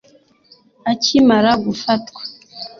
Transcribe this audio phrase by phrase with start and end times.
[0.91, 2.21] Akimara gufatwa